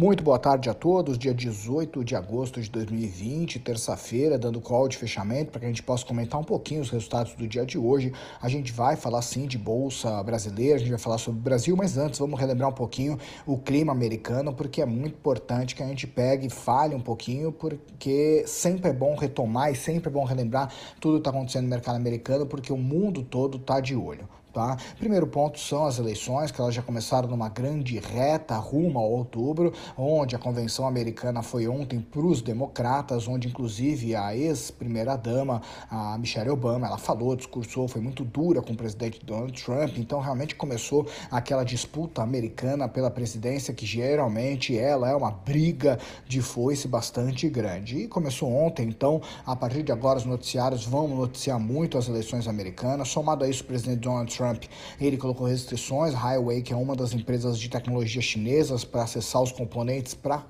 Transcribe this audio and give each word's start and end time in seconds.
Muito 0.00 0.24
boa 0.24 0.38
tarde 0.38 0.70
a 0.70 0.72
todos. 0.72 1.18
Dia 1.18 1.34
18 1.34 2.02
de 2.02 2.16
agosto 2.16 2.58
de 2.58 2.70
2020, 2.70 3.58
terça-feira, 3.58 4.38
dando 4.38 4.58
call 4.58 4.88
de 4.88 4.96
fechamento 4.96 5.50
para 5.50 5.60
que 5.60 5.66
a 5.66 5.68
gente 5.68 5.82
possa 5.82 6.06
comentar 6.06 6.40
um 6.40 6.42
pouquinho 6.42 6.80
os 6.80 6.88
resultados 6.88 7.34
do 7.34 7.46
dia 7.46 7.66
de 7.66 7.76
hoje. 7.76 8.10
A 8.40 8.48
gente 8.48 8.72
vai 8.72 8.96
falar 8.96 9.20
sim 9.20 9.46
de 9.46 9.58
bolsa 9.58 10.22
brasileira, 10.22 10.76
a 10.76 10.78
gente 10.78 10.88
vai 10.88 10.98
falar 10.98 11.18
sobre 11.18 11.40
o 11.40 11.42
Brasil, 11.42 11.76
mas 11.76 11.98
antes 11.98 12.18
vamos 12.18 12.40
relembrar 12.40 12.70
um 12.70 12.72
pouquinho 12.72 13.18
o 13.44 13.58
clima 13.58 13.92
americano, 13.92 14.54
porque 14.54 14.80
é 14.80 14.86
muito 14.86 15.16
importante 15.16 15.74
que 15.74 15.82
a 15.82 15.86
gente 15.86 16.06
pegue 16.06 16.46
e 16.46 16.50
fale 16.50 16.94
um 16.94 17.02
pouquinho, 17.02 17.52
porque 17.52 18.42
sempre 18.46 18.88
é 18.88 18.94
bom 18.94 19.14
retomar 19.14 19.70
e 19.70 19.76
sempre 19.76 20.08
é 20.08 20.10
bom 20.10 20.24
relembrar 20.24 20.72
tudo 20.98 21.16
que 21.16 21.20
está 21.20 21.28
acontecendo 21.28 21.64
no 21.64 21.68
mercado 21.68 21.96
americano, 21.96 22.46
porque 22.46 22.72
o 22.72 22.78
mundo 22.78 23.22
todo 23.22 23.58
está 23.58 23.80
de 23.80 23.94
olho. 23.94 24.26
Tá? 24.52 24.76
Primeiro 24.98 25.28
ponto 25.28 25.60
são 25.60 25.86
as 25.86 25.98
eleições, 25.98 26.50
que 26.50 26.60
elas 26.60 26.74
já 26.74 26.82
começaram 26.82 27.28
numa 27.28 27.48
grande 27.48 28.00
reta 28.00 28.56
rumo 28.56 28.98
ao 28.98 29.08
outubro, 29.08 29.72
onde 29.96 30.34
a 30.34 30.38
convenção 30.40 30.88
americana 30.88 31.40
foi 31.40 31.68
ontem 31.68 32.00
para 32.00 32.20
os 32.20 32.42
democratas, 32.42 33.28
onde 33.28 33.46
inclusive 33.46 34.16
a 34.16 34.34
ex-primeira-dama, 34.34 35.62
a 35.88 36.18
Michelle 36.18 36.50
Obama, 36.50 36.88
ela 36.88 36.98
falou, 36.98 37.36
discursou, 37.36 37.86
foi 37.86 38.00
muito 38.00 38.24
dura 38.24 38.60
com 38.60 38.72
o 38.72 38.76
presidente 38.76 39.24
Donald 39.24 39.52
Trump, 39.62 39.96
então 39.98 40.18
realmente 40.18 40.56
começou 40.56 41.06
aquela 41.30 41.62
disputa 41.62 42.20
americana 42.20 42.88
pela 42.88 43.10
presidência, 43.10 43.72
que 43.72 43.86
geralmente 43.86 44.76
ela 44.76 45.08
é 45.08 45.14
uma 45.14 45.30
briga 45.30 45.96
de 46.26 46.42
foice 46.42 46.88
bastante 46.88 47.48
grande. 47.48 47.98
E 47.98 48.08
começou 48.08 48.52
ontem, 48.52 48.88
então, 48.88 49.22
a 49.46 49.54
partir 49.54 49.84
de 49.84 49.92
agora 49.92 50.18
os 50.18 50.24
noticiários 50.24 50.84
vão 50.84 51.06
noticiar 51.06 51.60
muito 51.60 51.96
as 51.96 52.08
eleições 52.08 52.48
americanas, 52.48 53.08
somado 53.08 53.44
a 53.44 53.48
isso 53.48 53.62
o 53.62 53.66
presidente 53.66 54.00
Donald 54.00 54.34
Trump 54.34 54.39
Trump, 54.40 54.64
ele 54.98 55.18
colocou 55.18 55.46
restrições. 55.46 56.14
Highway, 56.14 56.62
que 56.62 56.72
é 56.72 56.76
uma 56.76 56.96
das 56.96 57.12
empresas 57.12 57.58
de 57.58 57.68
tecnologia 57.68 58.22
chinesas, 58.22 58.84
para 58.84 59.02
acessar 59.02 59.42
os 59.42 59.52
componentes 59.52 60.14
para 60.14 60.46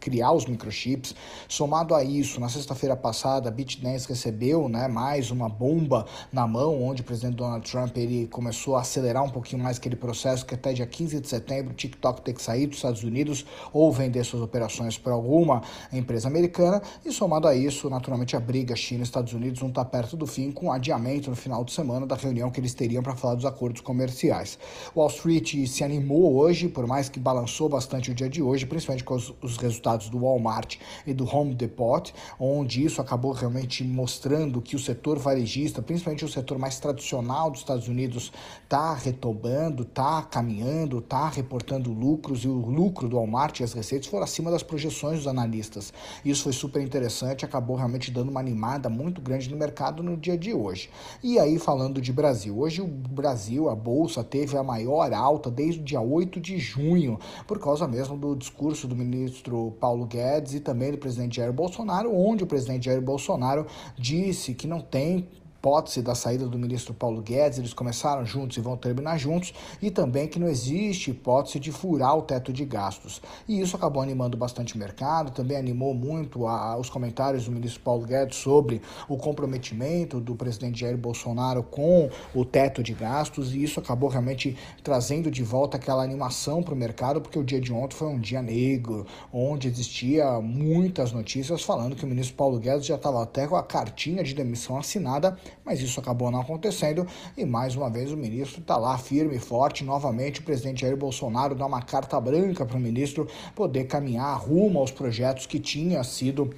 criar 0.00 0.32
os 0.32 0.46
microchips. 0.46 1.14
Somado 1.48 1.94
a 1.94 2.02
isso, 2.02 2.40
na 2.40 2.48
sexta-feira 2.48 2.96
passada, 2.96 3.48
a 3.48 3.52
BitDance 3.52 4.08
recebeu 4.08 4.68
né, 4.68 4.88
mais 4.88 5.30
uma 5.30 5.48
bomba 5.48 6.06
na 6.32 6.46
mão, 6.46 6.82
onde 6.82 7.02
o 7.02 7.04
presidente 7.04 7.36
Donald 7.36 7.68
Trump 7.70 7.96
ele 7.96 8.26
começou 8.28 8.76
a 8.76 8.80
acelerar 8.80 9.22
um 9.22 9.30
pouquinho 9.30 9.62
mais 9.62 9.78
aquele 9.78 9.96
processo 9.96 10.44
que 10.44 10.54
até 10.54 10.72
dia 10.72 10.86
15 10.86 11.20
de 11.20 11.28
setembro 11.28 11.72
o 11.72 11.74
TikTok 11.74 12.22
tem 12.22 12.34
que 12.34 12.42
sair 12.42 12.66
dos 12.66 12.76
Estados 12.76 13.02
Unidos 13.02 13.44
ou 13.72 13.92
vender 13.92 14.24
suas 14.24 14.42
operações 14.42 14.98
para 14.98 15.12
alguma 15.12 15.62
empresa 15.92 16.28
americana. 16.28 16.82
E 17.04 17.12
somado 17.12 17.46
a 17.48 17.54
isso, 17.54 17.88
naturalmente, 17.90 18.36
a 18.36 18.40
briga 18.40 18.74
China 18.76 19.02
Estados 19.02 19.32
Unidos 19.32 19.60
não 19.60 19.68
está 19.68 19.84
perto 19.84 20.16
do 20.16 20.26
fim, 20.26 20.50
com 20.50 20.72
adiamento 20.72 21.30
no 21.30 21.36
final 21.36 21.64
de 21.64 21.72
semana 21.72 22.06
da 22.06 22.14
reunião 22.14 22.50
que 22.50 22.60
eles 22.60 22.74
teriam 22.74 23.02
para 23.02 23.14
falar 23.14 23.34
dos 23.34 23.44
acordos 23.44 23.80
comerciais. 23.80 24.58
Wall 24.94 25.08
Street 25.08 25.66
se 25.66 25.84
animou 25.84 26.36
hoje, 26.36 26.68
por 26.68 26.86
mais 26.86 27.08
que 27.08 27.18
balançou 27.18 27.68
bastante 27.68 28.10
o 28.10 28.14
dia 28.14 28.28
de 28.28 28.42
hoje, 28.42 28.66
principalmente 28.66 29.04
com 29.04 29.14
os, 29.14 29.32
os 29.42 29.56
resultados 29.56 29.81
resultados 29.82 30.08
do 30.08 30.20
Walmart 30.20 30.76
e 31.06 31.12
do 31.12 31.24
Home 31.24 31.54
Depot, 31.54 32.12
onde 32.38 32.84
isso 32.84 33.00
acabou 33.00 33.32
realmente 33.32 33.82
mostrando 33.82 34.62
que 34.62 34.76
o 34.76 34.78
setor 34.78 35.18
varejista, 35.18 35.82
principalmente 35.82 36.24
o 36.24 36.28
setor 36.28 36.58
mais 36.58 36.78
tradicional 36.78 37.50
dos 37.50 37.60
Estados 37.60 37.88
Unidos, 37.88 38.32
está 38.62 38.94
retomando, 38.94 39.82
está 39.82 40.22
caminhando, 40.22 40.98
está 40.98 41.28
reportando 41.28 41.92
lucros 41.92 42.44
e 42.44 42.48
o 42.48 42.54
lucro 42.54 43.08
do 43.08 43.16
Walmart 43.16 43.58
e 43.60 43.64
as 43.64 43.72
receitas 43.72 44.06
foram 44.06 44.24
acima 44.24 44.50
das 44.50 44.62
projeções 44.62 45.18
dos 45.18 45.26
analistas. 45.26 45.92
Isso 46.24 46.44
foi 46.44 46.52
super 46.52 46.80
interessante, 46.80 47.44
acabou 47.44 47.76
realmente 47.76 48.10
dando 48.10 48.30
uma 48.30 48.40
animada 48.40 48.88
muito 48.88 49.20
grande 49.20 49.50
no 49.50 49.56
mercado 49.56 50.02
no 50.02 50.16
dia 50.16 50.38
de 50.38 50.54
hoje. 50.54 50.88
E 51.22 51.38
aí, 51.38 51.58
falando 51.58 52.00
de 52.00 52.12
Brasil, 52.12 52.58
hoje 52.58 52.80
o 52.80 52.86
Brasil, 52.86 53.68
a 53.68 53.74
Bolsa, 53.74 54.22
teve 54.22 54.56
a 54.56 54.62
maior 54.62 55.12
alta 55.12 55.50
desde 55.50 55.80
o 55.80 55.84
dia 55.84 56.00
8 56.00 56.40
de 56.40 56.58
junho, 56.58 57.18
por 57.46 57.58
causa 57.58 57.88
mesmo 57.88 58.16
do 58.16 58.36
discurso 58.36 58.86
do 58.86 58.94
ministro 58.94 59.71
Paulo 59.72 60.06
Guedes 60.06 60.54
e 60.54 60.60
também 60.60 60.92
do 60.92 60.98
presidente 60.98 61.36
Jair 61.36 61.52
Bolsonaro, 61.52 62.14
onde 62.14 62.44
o 62.44 62.46
presidente 62.46 62.86
Jair 62.86 63.00
Bolsonaro 63.00 63.66
disse 63.96 64.54
que 64.54 64.66
não 64.66 64.80
tem 64.80 65.28
hipótese 65.62 66.02
da 66.02 66.12
saída 66.12 66.48
do 66.48 66.58
ministro 66.58 66.92
Paulo 66.92 67.22
Guedes, 67.22 67.56
eles 67.56 67.72
começaram 67.72 68.26
juntos 68.26 68.56
e 68.56 68.60
vão 68.60 68.76
terminar 68.76 69.16
juntos, 69.16 69.54
e 69.80 69.92
também 69.92 70.26
que 70.26 70.40
não 70.40 70.48
existe 70.48 71.12
hipótese 71.12 71.60
de 71.60 71.70
furar 71.70 72.18
o 72.18 72.22
teto 72.22 72.52
de 72.52 72.64
gastos. 72.64 73.22
E 73.46 73.60
isso 73.60 73.76
acabou 73.76 74.02
animando 74.02 74.36
bastante 74.36 74.74
o 74.74 74.78
mercado, 74.78 75.30
também 75.30 75.56
animou 75.56 75.94
muito 75.94 76.48
a, 76.48 76.76
os 76.76 76.90
comentários 76.90 77.44
do 77.44 77.52
ministro 77.52 77.80
Paulo 77.80 78.04
Guedes 78.04 78.38
sobre 78.38 78.82
o 79.08 79.16
comprometimento 79.16 80.18
do 80.18 80.34
presidente 80.34 80.80
Jair 80.80 80.98
Bolsonaro 80.98 81.62
com 81.62 82.10
o 82.34 82.44
teto 82.44 82.82
de 82.82 82.92
gastos, 82.92 83.54
e 83.54 83.62
isso 83.62 83.78
acabou 83.78 84.08
realmente 84.08 84.58
trazendo 84.82 85.30
de 85.30 85.44
volta 85.44 85.76
aquela 85.76 86.02
animação 86.02 86.60
para 86.60 86.74
o 86.74 86.76
mercado, 86.76 87.20
porque 87.20 87.38
o 87.38 87.44
dia 87.44 87.60
de 87.60 87.72
ontem 87.72 87.94
foi 87.94 88.08
um 88.08 88.18
dia 88.18 88.42
negro, 88.42 89.06
onde 89.32 89.68
existia 89.68 90.40
muitas 90.40 91.12
notícias 91.12 91.62
falando 91.62 91.94
que 91.94 92.04
o 92.04 92.08
ministro 92.08 92.34
Paulo 92.34 92.58
Guedes 92.58 92.84
já 92.84 92.96
estava 92.96 93.22
até 93.22 93.46
com 93.46 93.54
a 93.54 93.62
cartinha 93.62 94.24
de 94.24 94.34
demissão 94.34 94.76
assinada 94.76 95.38
mas 95.64 95.80
isso 95.80 96.00
acabou 96.00 96.30
não 96.30 96.40
acontecendo 96.40 97.06
e 97.36 97.44
mais 97.44 97.76
uma 97.76 97.90
vez 97.90 98.12
o 98.12 98.16
ministro 98.16 98.60
está 98.60 98.76
lá 98.76 98.96
firme 98.98 99.36
e 99.36 99.38
forte. 99.38 99.84
Novamente, 99.84 100.40
o 100.40 100.42
presidente 100.42 100.82
Jair 100.82 100.96
Bolsonaro 100.96 101.54
dá 101.54 101.66
uma 101.66 101.82
carta 101.82 102.20
branca 102.20 102.64
para 102.64 102.76
o 102.76 102.80
ministro 102.80 103.26
poder 103.54 103.84
caminhar 103.84 104.36
rumo 104.38 104.78
aos 104.78 104.90
projetos 104.90 105.46
que 105.46 105.58
tinha 105.58 106.02
sido 106.04 106.50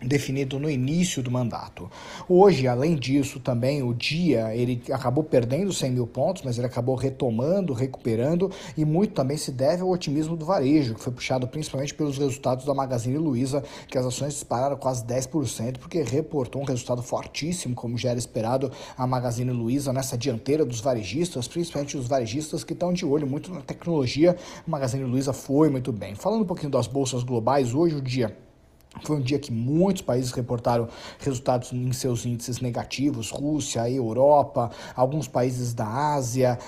definido 0.00 0.58
no 0.58 0.68
início 0.68 1.22
do 1.22 1.30
mandato. 1.30 1.90
Hoje, 2.28 2.68
além 2.68 2.94
disso, 2.94 3.40
também 3.40 3.82
o 3.82 3.94
dia 3.94 4.54
ele 4.54 4.82
acabou 4.90 5.24
perdendo 5.24 5.72
100 5.72 5.90
mil 5.90 6.06
pontos, 6.06 6.42
mas 6.42 6.58
ele 6.58 6.66
acabou 6.66 6.94
retomando, 6.94 7.72
recuperando 7.72 8.50
e 8.76 8.84
muito 8.84 9.14
também 9.14 9.36
se 9.36 9.50
deve 9.50 9.82
ao 9.82 9.88
otimismo 9.88 10.36
do 10.36 10.44
varejo, 10.44 10.94
que 10.94 11.00
foi 11.00 11.12
puxado 11.12 11.48
principalmente 11.48 11.94
pelos 11.94 12.18
resultados 12.18 12.66
da 12.66 12.74
Magazine 12.74 13.16
Luiza, 13.16 13.64
que 13.88 13.96
as 13.96 14.04
ações 14.04 14.34
dispararam 14.34 14.76
quase 14.76 15.04
10%, 15.04 15.78
porque 15.78 16.02
reportou 16.02 16.60
um 16.60 16.66
resultado 16.66 17.02
fortíssimo, 17.02 17.74
como 17.74 17.96
já 17.96 18.10
era 18.10 18.18
esperado 18.18 18.70
a 18.98 19.06
Magazine 19.06 19.50
Luiza 19.50 19.92
nessa 19.92 20.16
dianteira 20.16 20.64
dos 20.64 20.80
varejistas, 20.80 21.48
principalmente 21.48 21.96
os 21.96 22.06
varejistas 22.06 22.62
que 22.62 22.74
estão 22.74 22.92
de 22.92 23.06
olho 23.06 23.26
muito 23.26 23.52
na 23.52 23.62
tecnologia. 23.62 24.36
A 24.66 24.70
Magazine 24.70 25.04
Luiza 25.04 25.32
foi 25.32 25.70
muito 25.70 25.90
bem. 25.90 26.14
Falando 26.14 26.42
um 26.42 26.46
pouquinho 26.46 26.70
das 26.70 26.86
bolsas 26.86 27.22
globais, 27.22 27.74
hoje 27.74 27.96
o 27.96 28.02
dia 28.02 28.45
foi 29.04 29.16
um 29.16 29.20
dia 29.20 29.38
que 29.38 29.52
muitos 29.52 30.02
países 30.02 30.32
reportaram 30.32 30.88
resultados 31.18 31.72
em 31.72 31.92
seus 31.92 32.24
índices 32.24 32.60
negativos, 32.60 33.30
Rússia, 33.30 33.88
Europa, 33.90 34.70
alguns 34.94 35.28
países 35.28 35.74
da 35.74 35.86
Ásia, 35.86 36.58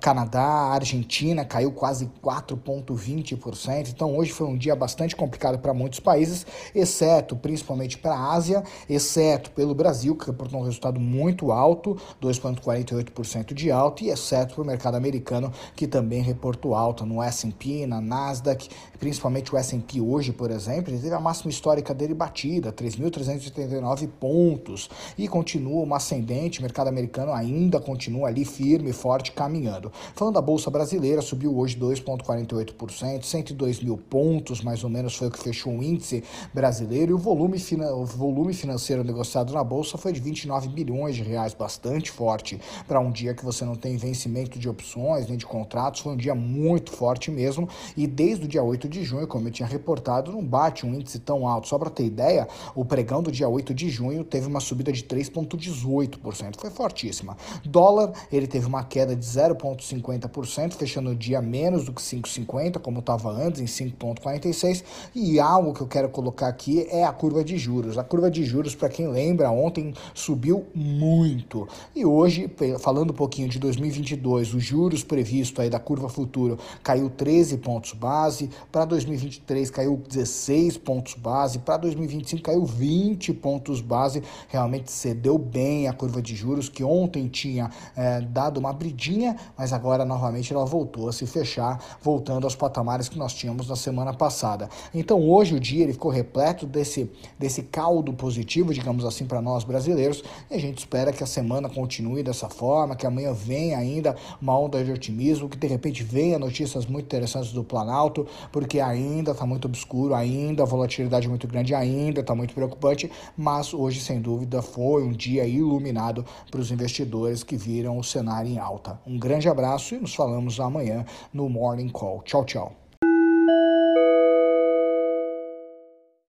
Canadá, 0.00 0.42
Argentina 0.42 1.44
caiu 1.44 1.72
quase 1.72 2.10
4,20%. 2.22 3.88
Então 3.88 4.16
hoje 4.16 4.32
foi 4.32 4.46
um 4.46 4.56
dia 4.56 4.76
bastante 4.76 5.16
complicado 5.16 5.58
para 5.58 5.72
muitos 5.72 6.00
países, 6.00 6.46
exceto 6.74 7.34
principalmente 7.36 7.98
para 7.98 8.14
a 8.14 8.32
Ásia, 8.32 8.62
exceto 8.88 9.50
pelo 9.52 9.74
Brasil, 9.74 10.14
que 10.14 10.26
reportou 10.26 10.60
um 10.60 10.64
resultado 10.64 11.00
muito 11.00 11.50
alto, 11.50 11.96
2,48% 12.20 13.54
de 13.54 13.70
alta, 13.70 14.04
e 14.04 14.10
exceto 14.10 14.54
para 14.54 14.62
o 14.62 14.66
mercado 14.66 14.96
americano, 14.96 15.52
que 15.74 15.86
também 15.86 16.22
reportou 16.22 16.74
alta 16.74 17.04
no 17.04 17.22
S&P, 17.22 17.86
na 17.86 18.00
Nasdaq, 18.00 18.68
principalmente 18.98 19.54
o 19.54 19.58
S&P 19.58 20.00
hoje, 20.00 20.32
por 20.32 20.50
exemplo, 20.50 20.92
ele 20.92 21.00
teve 21.00 21.14
a 21.14 21.20
máxima 21.22 21.50
histórica 21.50 21.94
dele 21.94 22.12
batida, 22.14 22.72
3.389 22.72 24.08
pontos, 24.20 24.90
e 25.16 25.26
continua 25.28 25.82
uma 25.82 25.96
ascendente, 25.96 26.58
o 26.58 26.62
mercado 26.62 26.88
americano 26.88 27.32
ainda 27.32 27.80
continua 27.80 28.28
ali 28.28 28.44
firme 28.44 28.90
e 28.90 28.92
forte 28.92 29.32
caminhando. 29.32 29.90
Falando 30.14 30.34
da 30.34 30.42
Bolsa 30.42 30.70
Brasileira, 30.70 31.22
subiu 31.22 31.56
hoje 31.56 31.78
2,48%, 31.78 33.22
102 33.22 33.82
mil 33.82 33.96
pontos 33.96 34.60
mais 34.60 34.84
ou 34.84 34.90
menos 34.90 35.14
foi 35.14 35.28
o 35.28 35.30
que 35.30 35.38
fechou 35.38 35.72
o 35.72 35.82
índice 35.82 36.22
brasileiro, 36.52 37.12
e 37.12 37.14
o 37.14 37.18
volume, 37.18 37.58
o 37.94 38.04
volume 38.04 38.52
financeiro 38.52 39.04
negociado 39.04 39.52
na 39.52 39.62
Bolsa 39.64 39.96
foi 39.96 40.12
de 40.12 40.20
29 40.20 40.68
bilhões 40.68 41.14
de 41.16 41.22
reais, 41.22 41.54
bastante 41.54 42.10
forte 42.10 42.60
para 42.88 43.00
um 43.00 43.10
dia 43.10 43.34
que 43.34 43.44
você 43.44 43.64
não 43.64 43.76
tem 43.76 43.96
vencimento 43.96 44.58
de 44.58 44.68
opções 44.68 45.28
nem 45.28 45.36
de 45.36 45.46
contratos, 45.46 46.00
foi 46.00 46.12
um 46.12 46.16
dia 46.16 46.34
muito 46.34 46.90
forte 46.92 47.30
mesmo, 47.30 47.68
e 47.96 48.06
desde 48.06 48.44
o 48.44 48.48
dia 48.48 48.62
8 48.62 48.88
de 48.88 49.04
junho, 49.04 49.26
como 49.26 49.48
eu 49.48 49.52
tinha 49.52 49.68
reportado, 49.68 50.32
não 50.32 50.44
bate 50.44 50.84
um 50.84 50.94
índice 50.94 51.11
tão 51.18 51.46
alto. 51.46 51.68
Só 51.68 51.78
para 51.78 51.90
ter 51.90 52.04
ideia, 52.04 52.48
o 52.74 52.84
pregão 52.84 53.22
do 53.22 53.30
dia 53.30 53.48
8 53.48 53.74
de 53.74 53.88
junho 53.88 54.24
teve 54.24 54.46
uma 54.46 54.60
subida 54.60 54.92
de 54.92 55.02
3,18%, 55.04 56.56
foi 56.58 56.70
fortíssima. 56.70 57.36
Dólar, 57.64 58.12
ele 58.30 58.46
teve 58.46 58.66
uma 58.66 58.84
queda 58.84 59.14
de 59.14 59.24
0,50%, 59.24 60.74
fechando 60.74 61.10
o 61.10 61.14
dia 61.14 61.40
menos 61.40 61.84
do 61.84 61.92
que 61.92 62.00
5,50, 62.00 62.78
como 62.78 63.00
estava 63.00 63.30
antes, 63.30 63.60
em 63.60 63.64
5,46%. 63.64 64.84
E 65.14 65.40
algo 65.40 65.74
que 65.74 65.80
eu 65.80 65.86
quero 65.86 66.08
colocar 66.08 66.48
aqui 66.48 66.86
é 66.90 67.04
a 67.04 67.12
curva 67.12 67.44
de 67.44 67.56
juros. 67.56 67.98
A 67.98 68.04
curva 68.04 68.30
de 68.30 68.44
juros, 68.44 68.74
para 68.74 68.88
quem 68.88 69.08
lembra, 69.08 69.50
ontem 69.50 69.94
subiu 70.14 70.66
muito. 70.74 71.68
E 71.94 72.04
hoje, 72.04 72.50
falando 72.80 73.10
um 73.10 73.14
pouquinho 73.14 73.48
de 73.48 73.58
2022, 73.58 74.54
os 74.54 74.62
juros 74.62 75.02
previstos 75.02 75.60
aí 75.60 75.70
da 75.70 75.78
curva 75.78 76.08
futuro 76.08 76.58
caiu 76.82 77.10
13 77.10 77.58
pontos 77.58 77.92
base, 77.92 78.50
para 78.70 78.84
2023 78.84 79.70
caiu 79.70 80.02
16 80.08 80.78
pontos 80.78 81.01
pontos 81.02 81.14
base, 81.14 81.58
para 81.58 81.76
2025 81.78 82.42
caiu 82.42 82.64
20 82.64 83.34
pontos 83.34 83.80
base, 83.80 84.22
realmente 84.48 84.90
cedeu 84.90 85.36
bem 85.36 85.88
a 85.88 85.92
curva 85.92 86.22
de 86.22 86.34
juros, 86.34 86.68
que 86.68 86.84
ontem 86.84 87.26
tinha 87.28 87.70
é, 87.96 88.20
dado 88.20 88.58
uma 88.58 88.70
abridinha, 88.70 89.36
mas 89.58 89.72
agora 89.72 90.04
novamente 90.04 90.52
ela 90.52 90.64
voltou 90.64 91.08
a 91.08 91.12
se 91.12 91.26
fechar, 91.26 91.82
voltando 92.00 92.44
aos 92.44 92.54
patamares 92.54 93.08
que 93.08 93.18
nós 93.18 93.34
tínhamos 93.34 93.68
na 93.68 93.74
semana 93.74 94.14
passada. 94.14 94.68
Então 94.94 95.28
hoje 95.28 95.56
o 95.56 95.60
dia 95.60 95.82
ele 95.82 95.92
ficou 95.92 96.10
repleto 96.10 96.66
desse, 96.66 97.10
desse 97.38 97.64
caldo 97.64 98.12
positivo, 98.12 98.72
digamos 98.72 99.04
assim, 99.04 99.26
para 99.26 99.42
nós 99.42 99.64
brasileiros, 99.64 100.22
e 100.50 100.54
a 100.54 100.58
gente 100.58 100.78
espera 100.78 101.12
que 101.12 101.24
a 101.24 101.26
semana 101.26 101.68
continue 101.68 102.22
dessa 102.22 102.48
forma, 102.48 102.94
que 102.94 103.06
amanhã 103.06 103.32
venha 103.32 103.78
ainda 103.78 104.14
uma 104.40 104.56
onda 104.56 104.82
de 104.84 104.92
otimismo, 104.92 105.48
que 105.48 105.56
de 105.56 105.66
repente 105.66 106.04
venha 106.04 106.38
notícias 106.38 106.86
muito 106.86 107.06
interessantes 107.06 107.52
do 107.52 107.64
Planalto, 107.64 108.26
porque 108.52 108.78
ainda 108.78 109.32
está 109.32 109.44
muito 109.44 109.66
obscuro, 109.66 110.14
ainda 110.14 110.62
a 110.62 110.66
volatilidade 110.82 111.28
muito 111.28 111.46
grande, 111.46 111.74
ainda 111.74 112.20
está 112.20 112.34
muito 112.34 112.54
preocupante, 112.54 113.10
mas 113.36 113.72
hoje, 113.72 114.00
sem 114.00 114.20
dúvida, 114.20 114.60
foi 114.60 115.02
um 115.04 115.12
dia 115.12 115.46
iluminado 115.46 116.24
para 116.50 116.60
os 116.60 116.70
investidores 116.70 117.42
que 117.42 117.56
viram 117.56 117.98
o 117.98 118.04
cenário 118.04 118.50
em 118.50 118.58
alta. 118.58 118.98
Um 119.06 119.18
grande 119.18 119.48
abraço 119.48 119.94
e 119.94 119.98
nos 119.98 120.14
falamos 120.14 120.58
amanhã 120.60 121.04
no 121.32 121.48
Morning 121.48 121.88
Call. 121.88 122.22
Tchau, 122.22 122.44
tchau. 122.44 122.81